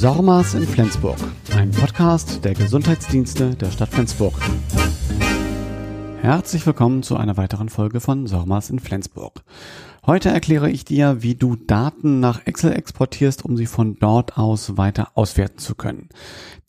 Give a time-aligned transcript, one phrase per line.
[0.00, 1.18] Sormas in Flensburg,
[1.54, 4.32] ein Podcast der Gesundheitsdienste der Stadt Flensburg.
[6.22, 9.42] Herzlich willkommen zu einer weiteren Folge von Sormas in Flensburg.
[10.06, 14.78] Heute erkläre ich dir, wie du Daten nach Excel exportierst, um sie von dort aus
[14.78, 16.08] weiter auswerten zu können.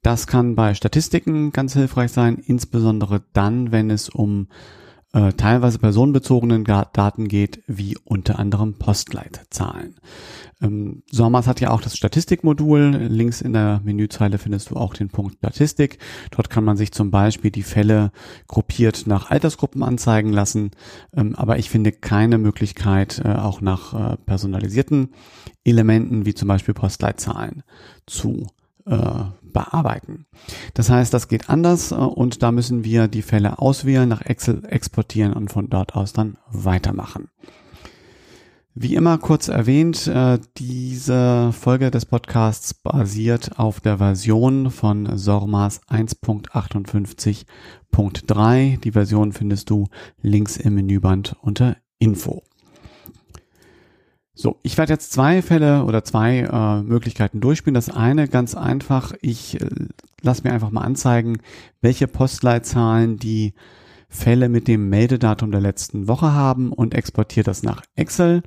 [0.01, 4.49] Das kann bei Statistiken ganz hilfreich sein, insbesondere dann, wenn es um
[5.13, 9.95] äh, teilweise personenbezogenen Daten geht, wie unter anderem Postleitzahlen.
[10.61, 13.07] Ähm, SORMAS hat ja auch das Statistikmodul.
[13.09, 15.97] Links in der Menüzeile findest du auch den Punkt Statistik.
[16.31, 18.11] Dort kann man sich zum Beispiel die Fälle
[18.47, 20.71] gruppiert nach Altersgruppen anzeigen lassen.
[21.13, 25.09] Ähm, aber ich finde keine Möglichkeit, äh, auch nach äh, personalisierten
[25.63, 27.63] Elementen wie zum Beispiel Postleitzahlen
[28.05, 28.47] zu
[28.85, 30.25] äh, bearbeiten.
[30.73, 34.63] Das heißt, das geht anders äh, und da müssen wir die Fälle auswählen, nach Excel
[34.65, 37.29] exportieren und von dort aus dann weitermachen.
[38.73, 45.81] Wie immer kurz erwähnt, äh, diese Folge des Podcasts basiert auf der Version von SORMAS
[45.89, 48.79] 1.58.3.
[48.79, 49.89] Die Version findest du
[50.21, 52.43] links im Menüband unter Info.
[54.33, 57.73] So, ich werde jetzt zwei Fälle oder zwei äh, Möglichkeiten durchspielen.
[57.73, 59.67] Das eine ganz einfach, ich äh,
[60.21, 61.39] lasse mir einfach mal anzeigen,
[61.81, 63.53] welche Postleitzahlen die
[64.07, 68.43] Fälle mit dem Meldedatum der letzten Woche haben und exportiere das nach Excel,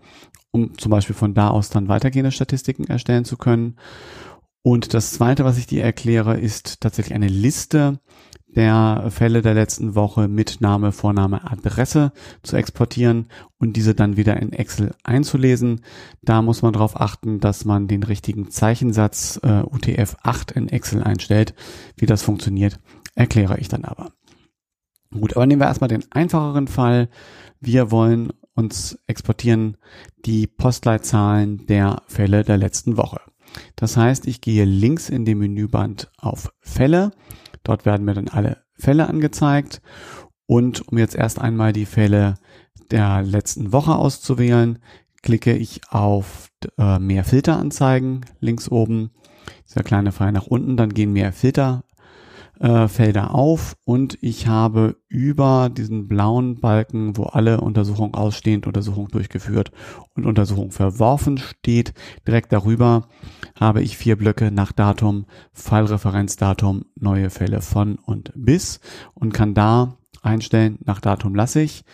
[0.50, 3.76] um zum Beispiel von da aus dann weitergehende Statistiken erstellen zu können.
[4.62, 8.00] Und das zweite, was ich dir erkläre, ist tatsächlich eine Liste
[8.56, 14.36] der Fälle der letzten Woche mit Name, Vorname, Adresse zu exportieren und diese dann wieder
[14.40, 15.80] in Excel einzulesen.
[16.22, 21.54] Da muss man darauf achten, dass man den richtigen Zeichensatz äh, UTF-8 in Excel einstellt.
[21.96, 22.78] Wie das funktioniert,
[23.14, 24.12] erkläre ich dann aber.
[25.10, 27.08] Gut, aber nehmen wir erstmal den einfacheren Fall.
[27.60, 29.76] Wir wollen uns exportieren
[30.24, 33.20] die Postleitzahlen der Fälle der letzten Woche.
[33.76, 37.12] Das heißt, ich gehe links in dem Menüband auf Fälle
[37.64, 39.82] Dort werden mir dann alle Fälle angezeigt.
[40.46, 42.34] Und um jetzt erst einmal die Fälle
[42.90, 44.78] der letzten Woche auszuwählen,
[45.22, 49.10] klicke ich auf äh, mehr Filter anzeigen, links oben,
[49.66, 51.84] dieser kleine Pfeil nach unten, dann gehen mehr Filter
[52.60, 59.08] äh, Felder auf und ich habe über diesen blauen Balken, wo alle Untersuchungen ausstehend, Untersuchung
[59.08, 59.72] durchgeführt
[60.14, 61.94] und Untersuchung verworfen steht,
[62.26, 63.08] direkt darüber
[63.58, 68.80] habe ich vier Blöcke nach Datum, Fallreferenzdatum, neue Fälle von und bis
[69.14, 71.84] und kann da einstellen, nach Datum lasse ich.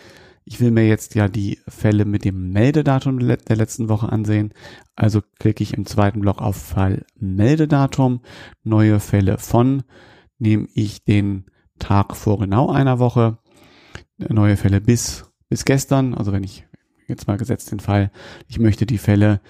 [0.43, 4.53] Ich will mir jetzt ja die Fälle mit dem Meldedatum der letzten Woche ansehen.
[4.95, 8.21] Also klicke ich im zweiten Block auf Fall Meldedatum,
[8.63, 9.83] neue Fälle von
[10.41, 11.45] nehme ich den
[11.79, 13.37] Tag vor genau einer Woche,
[14.17, 16.65] neue Fälle bis, bis gestern, also wenn ich
[17.07, 18.11] jetzt mal gesetzt den Fall,
[18.47, 19.41] ich möchte die Fälle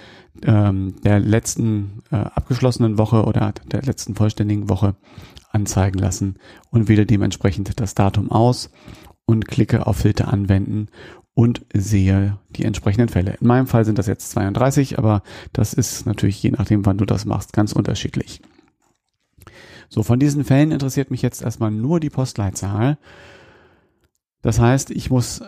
[0.44, 4.96] ähm, der letzten äh, abgeschlossenen Woche oder der letzten vollständigen Woche
[5.52, 6.36] anzeigen lassen
[6.70, 8.70] und wähle dementsprechend das Datum aus
[9.26, 10.88] und klicke auf Filter anwenden
[11.34, 13.38] und sehe die entsprechenden Fälle.
[13.40, 15.22] In meinem Fall sind das jetzt 32, aber
[15.54, 18.42] das ist natürlich je nachdem, wann du das machst, ganz unterschiedlich.
[19.94, 22.98] So, von diesen Fällen interessiert mich jetzt erstmal nur die Postleitzahl.
[24.42, 25.44] Das heißt, ich muss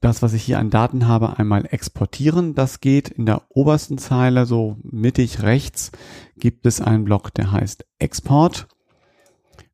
[0.00, 2.54] das, was ich hier an Daten habe, einmal exportieren.
[2.54, 5.90] Das geht in der obersten Zeile, so mittig rechts,
[6.36, 8.68] gibt es einen Block, der heißt Export.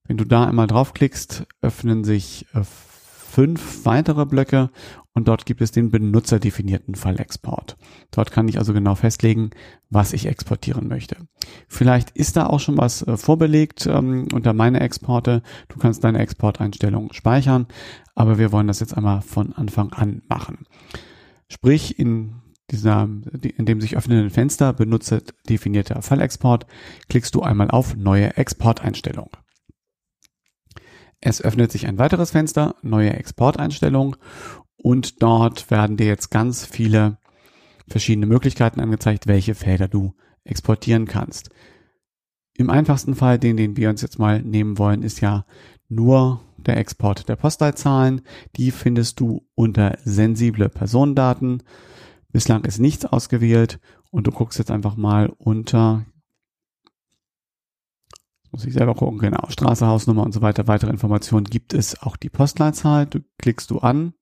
[0.05, 4.71] Wenn du da einmal draufklickst, öffnen sich äh, fünf weitere Blöcke
[5.15, 7.77] und dort gibt es den benutzerdefinierten Fallexport.
[8.11, 9.51] Dort kann ich also genau festlegen,
[9.89, 11.17] was ich exportieren möchte.
[11.69, 15.43] Vielleicht ist da auch schon was äh, vorbelegt ähm, unter meine Exporte.
[15.69, 17.67] Du kannst deine Exporteinstellungen speichern,
[18.15, 20.67] aber wir wollen das jetzt einmal von Anfang an machen.
[21.49, 23.09] Sprich, in dieser,
[23.57, 26.67] in dem sich öffnenden Fenster benutzerdefinierter Fallexport
[27.09, 29.31] klickst du einmal auf neue Exporteinstellung.
[31.21, 34.17] Es öffnet sich ein weiteres Fenster, neue Exporteinstellung
[34.85, 37.17] und dort werden dir jetzt ganz viele
[37.89, 40.13] verschiedene Möglichkeiten angezeigt, welche Felder du
[40.45, 41.49] exportieren kannst.
[42.53, 45.47] Im einfachsten Fall, den, den wir uns jetzt mal nehmen wollen, ist ja
[45.89, 48.21] nur der Export der Postleitzahlen.
[48.57, 51.63] Die findest du unter sensible Personendaten.
[52.31, 53.81] Bislang ist nichts ausgewählt
[54.11, 56.05] und du guckst jetzt einfach mal unter
[58.53, 62.17] muss ich selber gucken, genau, Straße, Hausnummer und so weiter, weitere Informationen gibt es auch
[62.17, 63.07] die Postleitzahl.
[63.07, 64.13] Du klickst du an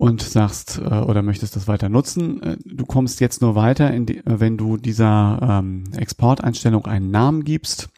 [0.00, 2.42] und sagst äh, oder möchtest das weiter nutzen.
[2.42, 7.44] Äh, du kommst jetzt nur weiter, die, äh, wenn du dieser ähm, Exporteinstellung einen Namen
[7.44, 7.90] gibst.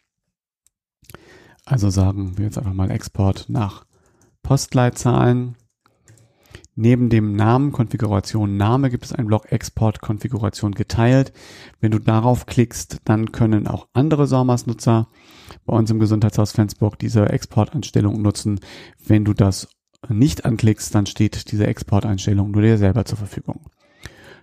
[1.64, 3.86] Also sagen wir jetzt einfach mal Export nach
[4.42, 5.54] Postleitzahlen.
[6.74, 11.32] Neben dem Namen Konfiguration Name gibt es einen Block Export Konfiguration geteilt.
[11.78, 15.06] Wenn du darauf klickst, dann können auch andere SORMAS-Nutzer
[15.66, 18.58] bei uns im Gesundheitshaus Flensburg diese Exporteinstellung nutzen.
[18.98, 19.68] Wenn du das
[20.08, 23.70] nicht anklickst, dann steht diese Exporteinstellung nur dir selber zur Verfügung.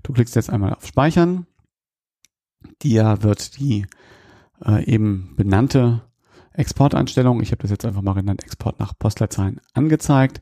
[0.03, 1.45] Du klickst jetzt einmal auf Speichern.
[2.81, 3.85] Dir wird die
[4.65, 6.01] äh, eben benannte
[6.53, 10.41] Exporteinstellung, ich habe das jetzt einfach mal genannt, Export nach Postleitzahlen angezeigt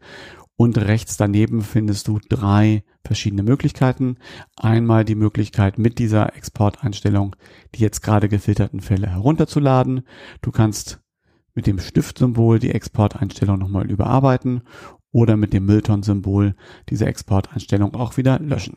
[0.55, 4.17] und rechts daneben findest du drei verschiedene Möglichkeiten.
[4.55, 7.35] Einmal die Möglichkeit mit dieser Exporteinstellung
[7.75, 10.01] die jetzt gerade gefilterten Fälle herunterzuladen.
[10.41, 10.99] Du kannst
[11.53, 14.63] mit dem Stiftsymbol die Exporteinstellung nochmal überarbeiten
[15.17, 16.53] oder mit dem Milton-Symbol
[16.89, 18.75] diese Exporteinstellung auch wieder löschen.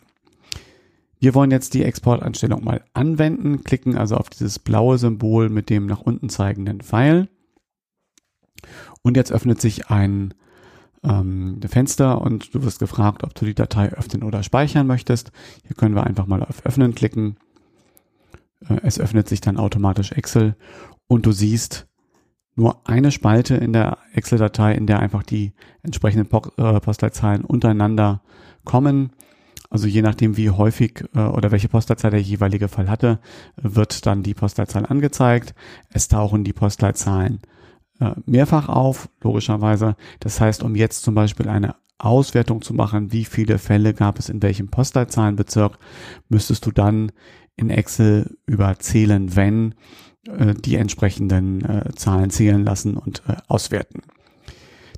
[1.19, 5.85] Wir wollen jetzt die Exporteinstellung mal anwenden, klicken also auf dieses blaue Symbol mit dem
[5.85, 7.29] nach unten zeigenden Pfeil.
[9.03, 10.33] Und jetzt öffnet sich ein
[11.05, 15.33] ähm, Fenster und du wirst gefragt, ob du die Datei öffnen oder speichern möchtest.
[15.67, 17.37] Hier können wir einfach mal auf Öffnen klicken.
[18.67, 20.57] Äh, es öffnet sich dann automatisch Excel
[21.07, 21.90] und du siehst
[22.61, 25.53] nur eine Spalte in der Excel-Datei, in der einfach die
[25.83, 28.21] entsprechenden äh, Postleitzahlen untereinander
[28.65, 29.11] kommen.
[29.71, 33.19] Also je nachdem, wie häufig äh, oder welche Postleitzahl der jeweilige Fall hatte,
[33.57, 35.55] wird dann die Postleitzahl angezeigt.
[35.89, 37.41] Es tauchen die Postleitzahlen
[37.99, 39.97] äh, mehrfach auf, logischerweise.
[40.19, 44.29] Das heißt, um jetzt zum Beispiel eine Auswertung zu machen, wie viele Fälle gab es
[44.29, 45.79] in welchem Postleitzahlenbezirk,
[46.29, 47.13] müsstest du dann
[47.57, 49.75] in Excel überzählen, wenn
[50.27, 54.03] äh, die entsprechenden äh, Zahlen zählen lassen und äh, auswerten.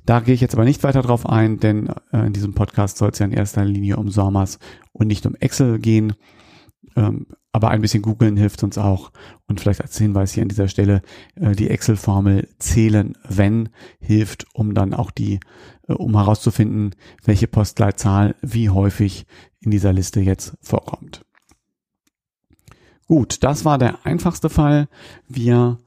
[0.05, 3.11] Da gehe ich jetzt aber nicht weiter drauf ein, denn äh, in diesem Podcast soll
[3.11, 4.59] es ja in erster Linie um SORMAS
[4.91, 6.13] und nicht um Excel gehen.
[6.95, 9.11] Ähm, aber ein bisschen googeln hilft uns auch.
[9.47, 11.01] Und vielleicht als Hinweis hier an dieser Stelle,
[11.35, 15.39] äh, die Excel-Formel zählen, wenn hilft, um dann auch die,
[15.87, 19.25] äh, um herauszufinden, welche Postleitzahl wie häufig
[19.61, 21.22] in dieser Liste jetzt vorkommt.
[23.07, 24.87] Gut, das war der einfachste Fall.
[25.27, 25.77] Wir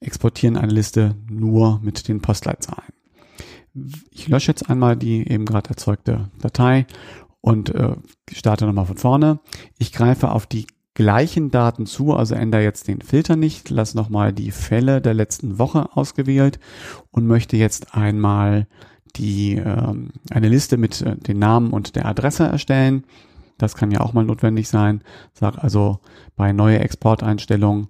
[0.00, 2.92] exportieren eine Liste nur mit den Postleitzahlen.
[4.10, 6.86] Ich lösche jetzt einmal die eben gerade erzeugte Datei
[7.40, 7.94] und äh,
[8.32, 9.40] starte nochmal von vorne.
[9.78, 14.32] Ich greife auf die gleichen Daten zu, also ändere jetzt den Filter nicht, lasse nochmal
[14.32, 16.58] die Fälle der letzten Woche ausgewählt
[17.10, 18.66] und möchte jetzt einmal
[19.16, 23.04] die ähm, eine Liste mit äh, den Namen und der Adresse erstellen.
[23.60, 25.04] Das kann ja auch mal notwendig sein.
[25.34, 26.00] Sag also
[26.34, 27.88] bei neue Exporteinstellungen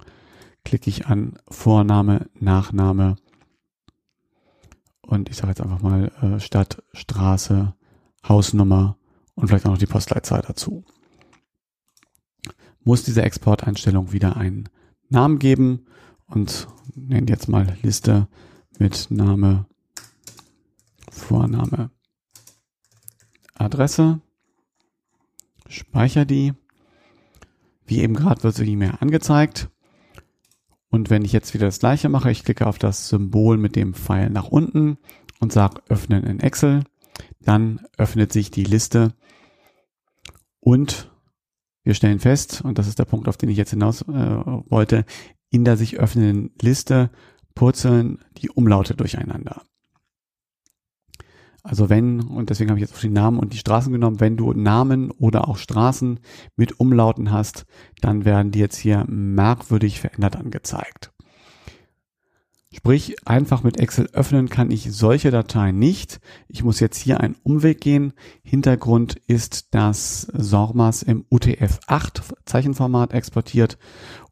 [0.65, 3.17] klicke ich an Vorname, Nachname
[5.03, 7.75] und ich sage jetzt einfach mal äh, Stadt, Straße,
[8.29, 8.97] Hausnummer
[9.37, 10.85] und vielleicht auch noch die Postleitzahl dazu.
[12.83, 14.69] Muss diese Exporteinstellung wieder einen
[15.09, 15.87] Namen geben
[16.27, 16.67] und
[16.97, 18.27] nennen jetzt mal Liste
[18.79, 19.67] mit Name,
[21.11, 21.91] Vorname,
[23.55, 24.21] Adresse
[25.71, 26.53] speichere die.
[27.87, 29.71] Wie eben gerade wird sie mehr angezeigt.
[30.89, 33.95] Und wenn ich jetzt wieder das gleiche mache, ich klicke auf das Symbol mit dem
[33.95, 34.99] Pfeil nach unten
[35.39, 36.85] und sage öffnen in Excel,
[37.41, 39.15] dann öffnet sich die Liste
[40.59, 41.11] und
[41.83, 45.05] wir stellen fest, und das ist der Punkt, auf den ich jetzt hinaus äh, wollte,
[45.51, 47.11] in der sich öffnenden Liste
[47.55, 49.63] purzeln die Umlaute durcheinander.
[51.63, 54.37] Also wenn, und deswegen habe ich jetzt auch die Namen und die Straßen genommen, wenn
[54.37, 56.21] du Namen oder auch Straßen
[56.57, 57.67] mit Umlauten hast,
[58.01, 61.13] dann werden die jetzt hier merkwürdig verändert angezeigt.
[62.73, 66.21] Sprich, einfach mit Excel öffnen kann ich solche Dateien nicht.
[66.47, 68.13] Ich muss jetzt hier einen Umweg gehen.
[68.45, 73.77] Hintergrund ist, dass SORMAS im UTF-8 Zeichenformat exportiert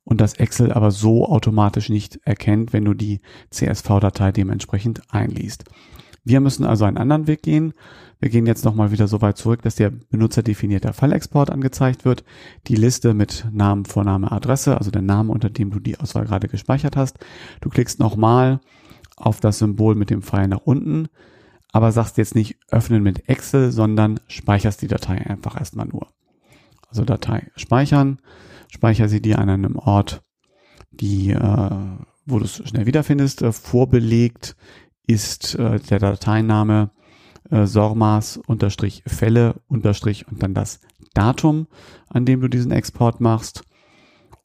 [0.05, 5.65] und das Excel aber so automatisch nicht erkennt, wenn du die CSV-Datei dementsprechend einliest.
[6.25, 7.73] Wir müssen also einen anderen Weg gehen.
[8.21, 12.25] Wir gehen jetzt nochmal wieder so weit zurück, dass der benutzerdefinierter Fallexport angezeigt wird.
[12.67, 16.49] Die Liste mit Namen, Vorname, Adresse, also der Name, unter dem du die Auswahl gerade
[16.49, 17.19] gespeichert hast.
[17.61, 18.61] Du klickst nochmal
[19.17, 21.09] auf das Symbol mit dem Pfeil nach unten,
[21.73, 26.09] aber sagst jetzt nicht öffnen mit Excel, sondern speicherst die Datei einfach erstmal nur.
[26.89, 28.19] Also Datei speichern,
[28.71, 30.23] speicher sie dir an einem Ort,
[30.91, 31.71] die, äh,
[32.27, 34.57] wo du es schnell wiederfindest, äh, vorbelegt
[35.09, 36.91] ist äh, der Dateiname
[37.51, 40.81] äh, sormas unterstrich Fälle unterstrich und dann das
[41.15, 41.67] Datum,
[42.09, 43.65] an dem du diesen Export machst.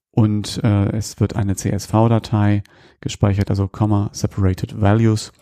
[0.10, 2.64] Und äh, es wird eine CSV-Datei
[3.02, 5.34] gespeichert, also Comma Separated Values.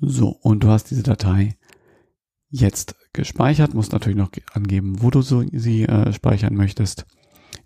[0.00, 1.56] So, und du hast diese Datei
[2.48, 7.06] jetzt gespeichert, musst natürlich noch angeben, wo du so, sie äh, speichern möchtest.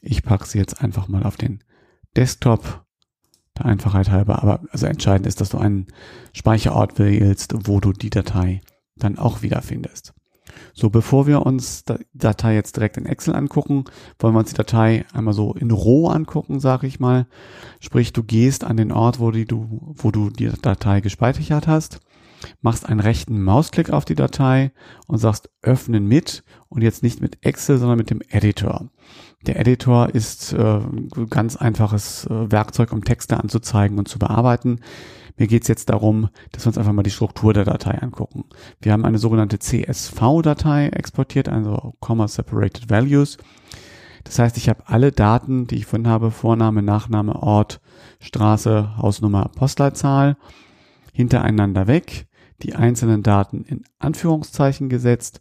[0.00, 1.62] Ich packe sie jetzt einfach mal auf den
[2.16, 2.84] Desktop
[3.58, 4.42] der Einfachheit halber.
[4.42, 5.86] Aber also entscheidend ist, dass du einen
[6.32, 8.60] Speicherort wählst, wo du die Datei
[8.96, 10.14] dann auch wiederfindest.
[10.72, 13.84] So, bevor wir uns die Datei jetzt direkt in Excel angucken,
[14.18, 17.26] wollen wir uns die Datei einmal so in Roh angucken, sage ich mal.
[17.80, 22.00] Sprich, du gehst an den Ort, wo, die, du, wo du die Datei gespeichert hast,
[22.60, 24.72] machst einen rechten Mausklick auf die Datei
[25.06, 28.88] und sagst Öffnen mit und jetzt nicht mit Excel, sondern mit dem Editor.
[29.46, 30.80] Der Editor ist äh,
[31.28, 34.80] ganz einfaches äh, Werkzeug, um Texte anzuzeigen und zu bearbeiten.
[35.36, 38.44] Mir geht es jetzt darum, dass wir uns einfach mal die Struktur der Datei angucken.
[38.80, 43.36] Wir haben eine sogenannte CSV-Datei exportiert, also Comma Separated Values.
[44.22, 47.80] Das heißt, ich habe alle Daten, die ich von habe, Vorname, Nachname, Ort,
[48.20, 50.36] Straße, Hausnummer, Postleitzahl,
[51.12, 52.26] hintereinander weg,
[52.64, 55.40] die einzelnen Daten in Anführungszeichen gesetzt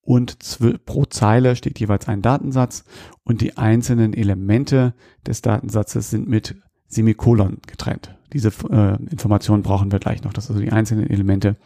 [0.00, 0.36] und
[0.84, 2.84] pro Zeile steht jeweils ein Datensatz
[3.22, 4.94] und die einzelnen Elemente
[5.26, 6.56] des Datensatzes sind mit
[6.88, 8.16] Semikolon getrennt.
[8.32, 11.56] Diese äh, Informationen brauchen wir gleich noch, dass also die einzelnen Elemente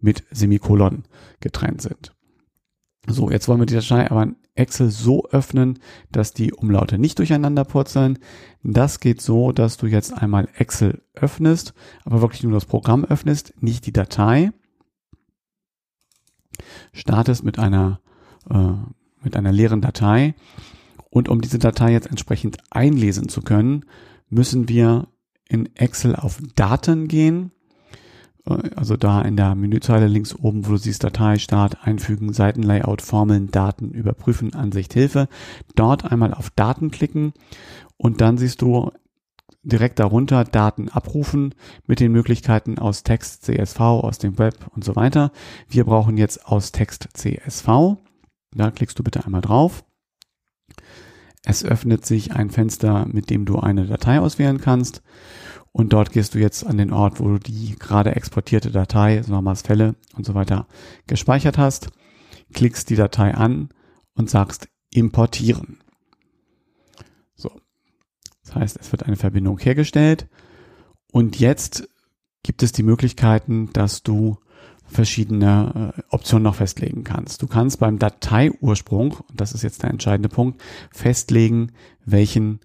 [0.00, 1.04] mit Semikolon
[1.40, 2.14] getrennt sind.
[3.06, 5.78] So, jetzt wollen wir die Datei aber in Excel so öffnen,
[6.10, 8.18] dass die Umlaute nicht durcheinander purzeln.
[8.62, 11.74] Das geht so, dass du jetzt einmal Excel öffnest,
[12.04, 14.50] aber wirklich nur das Programm öffnest, nicht die Datei.
[16.92, 18.00] Startest mit einer,
[18.50, 18.72] äh,
[19.22, 20.34] mit einer leeren Datei.
[21.10, 23.84] Und um diese Datei jetzt entsprechend einlesen zu können,
[24.28, 25.08] müssen wir
[25.48, 27.52] in Excel auf Daten gehen.
[28.76, 33.50] Also da in der Menüzeile links oben, wo du siehst Datei, Start, Einfügen, Seitenlayout, Formeln,
[33.50, 35.28] Daten, Überprüfen, Ansicht, Hilfe.
[35.74, 37.32] Dort einmal auf Daten klicken
[37.96, 38.90] und dann siehst du
[39.62, 41.54] direkt darunter Daten abrufen
[41.86, 45.30] mit den Möglichkeiten aus Text, CSV, aus dem Web und so weiter.
[45.68, 47.96] Wir brauchen jetzt aus Text CSV.
[48.54, 49.84] Da klickst du bitte einmal drauf.
[51.44, 55.02] Es öffnet sich ein Fenster, mit dem du eine Datei auswählen kannst.
[55.72, 59.32] Und dort gehst du jetzt an den Ort, wo du die gerade exportierte Datei, so
[59.32, 60.66] nochmals Fälle und so weiter,
[61.06, 61.90] gespeichert hast,
[62.52, 63.68] klickst die Datei an
[64.14, 65.78] und sagst importieren.
[67.34, 67.50] So.
[68.44, 70.28] Das heißt, es wird eine Verbindung hergestellt.
[71.12, 71.88] Und jetzt
[72.42, 74.38] gibt es die Möglichkeiten, dass du
[74.88, 77.42] verschiedene äh, Optionen noch festlegen kannst.
[77.42, 81.72] Du kannst beim Dateiursprung, und das ist jetzt der entscheidende Punkt, festlegen,
[82.04, 82.60] welchen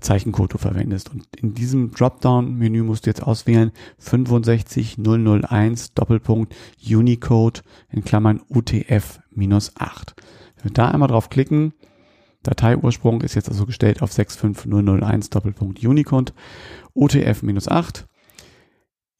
[0.00, 1.10] Zeichencode du verwendest.
[1.10, 6.54] Und in diesem Dropdown-Menü musst du jetzt auswählen 65001 Doppelpunkt
[6.88, 9.18] Unicode in Klammern UTF-8.
[10.56, 11.72] Wenn wir da einmal drauf klicken,
[12.42, 16.32] Dateiursprung ist jetzt also gestellt auf 65001 Doppelpunkt Unicode
[16.94, 18.04] UTF-8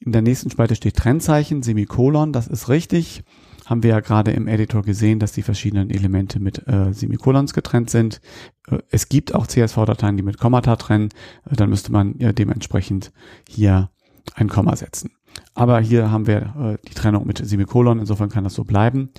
[0.00, 3.22] in der nächsten Spalte steht Trennzeichen, Semikolon, das ist richtig.
[3.70, 7.88] Haben wir ja gerade im Editor gesehen, dass die verschiedenen Elemente mit äh, Semikolons getrennt
[7.88, 8.20] sind.
[8.68, 11.10] Äh, es gibt auch CSV-Dateien, die mit Kommata trennen.
[11.48, 13.12] Äh, dann müsste man ja dementsprechend
[13.48, 13.90] hier
[14.34, 15.12] ein Komma setzen.
[15.54, 19.10] Aber hier haben wir äh, die Trennung mit Semikolon, insofern kann das so bleiben.